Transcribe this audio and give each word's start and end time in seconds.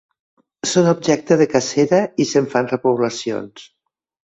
Són 0.69 0.89
objecte 0.93 1.37
de 1.43 1.47
cacera 1.51 2.01
i 2.25 2.29
se'n 2.31 2.51
fan 2.55 2.73
repoblacions. 2.75 3.71